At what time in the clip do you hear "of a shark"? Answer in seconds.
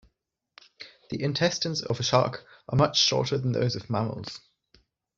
1.83-2.43